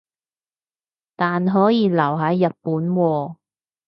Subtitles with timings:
[1.15, 3.35] 但可以留係日本喎